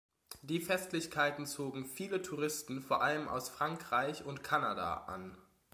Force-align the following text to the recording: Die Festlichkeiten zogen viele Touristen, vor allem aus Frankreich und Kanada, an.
Die 0.41 0.59
Festlichkeiten 0.61 1.45
zogen 1.45 1.85
viele 1.85 2.23
Touristen, 2.23 2.81
vor 2.81 3.03
allem 3.03 3.27
aus 3.27 3.49
Frankreich 3.49 4.25
und 4.25 4.43
Kanada, 4.43 4.95
an. 5.03 5.37